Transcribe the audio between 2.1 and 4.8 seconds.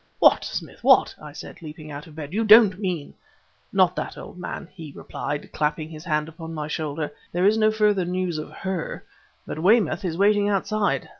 bed; "you don't mean" "Not that, old man,"